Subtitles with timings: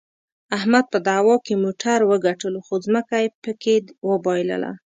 [0.57, 4.71] احمد په دعوا کې موټر وګټلو، خو ځمکه یې پکې د وباییلله.